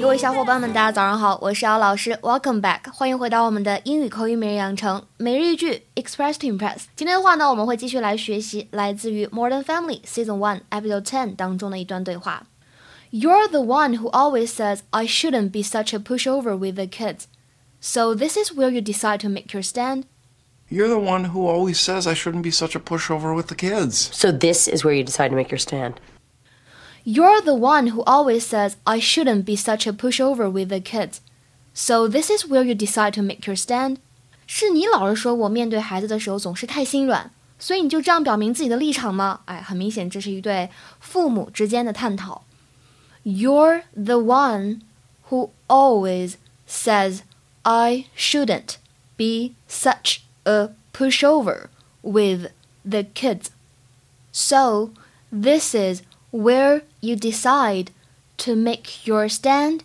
[0.00, 6.84] 各位小伙伴们，大家早上好，我是姚老师，Welcome back，欢迎回到我们的英语口语每日养成每日一句 Express to Impress。
[6.96, 12.44] 今天的话呢，我们会继续来学习来自于 Modern Family Season One Episode Ten 当中的一段对话。
[13.10, 17.24] You're the one who always says I shouldn't be such a pushover with the kids.
[17.80, 20.04] So this is where you decide to make your stand.
[20.70, 24.08] You're the one who always says I shouldn't be such a pushover with the kids.
[24.12, 25.94] So this is where you decide to make your stand.
[27.04, 31.20] You're the one who always says I shouldn't be such a pushover with the kids.
[31.72, 33.98] So this is where you decide to make your stand.
[34.46, 39.40] 是你老是说我面对孩子的时候总是太心软，所以你就这样表明自己的立场吗？
[39.44, 40.70] 哎，很明显这是一对
[41.00, 42.42] 父母之间的探讨。
[43.24, 44.80] You're the one
[45.28, 46.34] who always
[46.66, 47.20] says
[47.62, 48.76] I shouldn't
[49.16, 51.66] be such a pushover
[52.02, 52.50] with
[52.82, 53.50] the kids.
[54.32, 54.90] So,
[55.30, 56.02] this is
[56.33, 57.89] where you decide
[58.37, 59.81] to make your stand.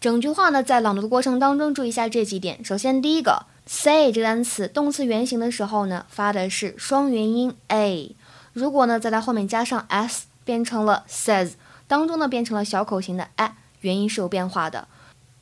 [0.00, 2.62] 整句话呢，在朗读的过程当中，注意一下这几点。
[2.64, 8.14] 首先，第一个，say 这个单词动词原形的时候呢，发的是双元音 a。
[8.52, 11.52] 如果呢，在它后面加上 s，变成了 says，
[11.88, 14.86] 当中呢变成了小口型的 a，元音是有变化的。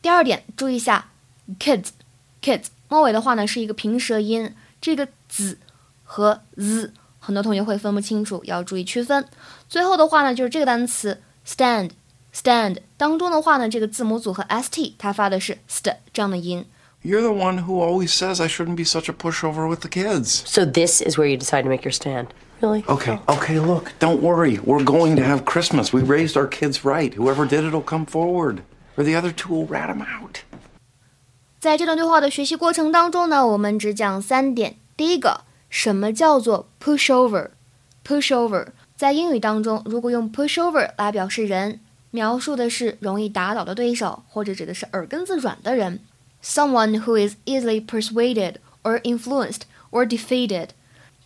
[0.01, 1.09] 第二点，注意一下
[1.59, 5.59] kids，kids 末尾的话呢是一个平舌音，这个 z
[6.05, 9.26] 和 z 很多同学会分不清楚，要注意区分。
[9.70, 16.66] 最后的话呢就是这个单词 stand，stand 当中的话呢这个字母组合 st 它发的是 st 这样的音。
[17.04, 20.44] You're the one who always says I shouldn't be such a pushover with the kids.
[20.46, 22.28] So this is where you decide to make your stand.
[22.60, 22.84] Really?
[22.86, 24.60] Okay, okay, look, don't worry.
[24.60, 25.92] We're going to have Christmas.
[25.92, 27.12] We raised our kids right.
[27.16, 28.62] Whoever did it'll come forward.
[28.98, 30.42] Or the other two will rat them out.
[31.60, 34.76] 在这段对话的学习过程当中呢，我们只讲三点。
[34.96, 35.42] 第一个，
[35.79, 46.01] 什么叫做 pushover？pushover 在英语当中，如果用 pushover 来表示人，描述的是容易打倒的对手，或者指的是耳根子软的人。
[46.43, 48.55] Someone who is easily persuaded
[48.85, 50.69] or influenced or defeated。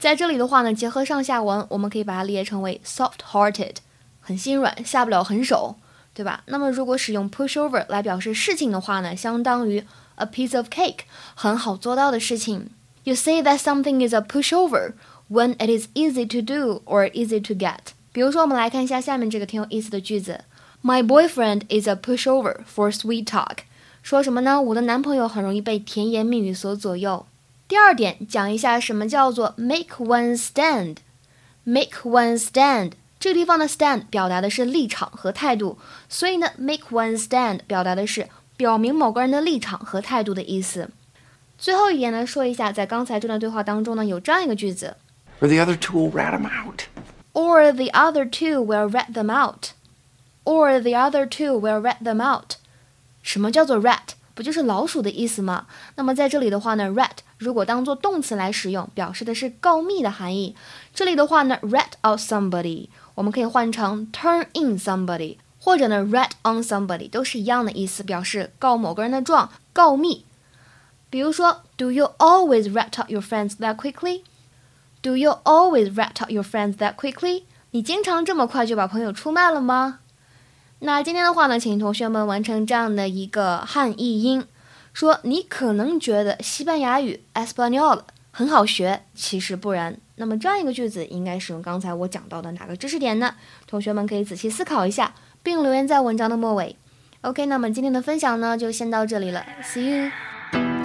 [0.00, 3.77] 在这里的话呢，结合上下文，我们可以把它理解成为 soft-hearted，
[4.21, 5.77] 很心软，下不了狠手，
[6.12, 6.43] 对吧？
[6.47, 9.84] 那么如果使用 pushover 来表示事情的话呢，相当于
[10.16, 11.03] a piece of cake，
[11.37, 12.71] 很好做到的事情。
[13.03, 14.94] You say that something is a pushover
[15.29, 17.94] when it is easy to do or easy to get。
[18.12, 20.41] 比如说，我们来看一下下面这个挺有意思的句子：
[20.84, 23.59] My boyfriend is a pushover for sweet talk。
[24.01, 24.62] 说什么呢？
[24.62, 27.25] 我的男朋友很容易被甜言蜜语所左右。
[27.68, 40.90] 第二点，讲一下什么叫做 make one stand。make one stand 这个地方的 stand 表达的是立场和态度，所以呢，make one stand 表达的是表明某个人的立场和态度的意思。
[41.60, 44.97] 最后一点呢，说一下，在刚才这段对话当中呢，有这样一个句子
[45.41, 46.84] ，or the other two will rat them out。
[47.34, 49.72] or the other two will rat them out。
[50.44, 52.54] or the other two will rat them out。
[53.22, 54.15] 什么叫做 rat？
[54.34, 55.66] 不就是老鼠的意思吗？
[55.97, 60.56] 那么在这里的话呢，rat 如果当做动词来使用，表示的是告密的含义。
[60.94, 70.25] 这里的话呢，rat out somebody，我们可以换成 turn in somebody，或者呢，rat on somebody，都是一样的意思，表示告某个人的状，告密。
[71.10, 76.94] 比如说，Do you always rat out your friends that quickly？Do you always rat out your friends that
[76.94, 77.43] quickly？
[77.72, 79.98] 你经常这么快就把朋友出卖了吗？
[80.81, 84.47] 那今天的话呢，请同学们完成这样的一个汉译英，
[84.93, 89.97] 说你可能觉得西班牙语 Español 很好学，其实不然。
[90.16, 93.34] 那么这样一个句子应该使用刚才我讲到的哪个知识点呢？
[93.66, 96.77] 同学们可以仔细思考一下，并留言在文章的末尾。
[97.22, 100.29] OK，那么今天的分享呢，就先到这里了，See you。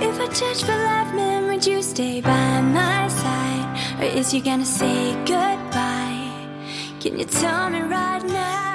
[0.02, 4.02] If I change for life, man, would you stay by my side?
[4.02, 6.32] Or is you gonna say goodbye?
[7.00, 8.75] Can you tell me right now?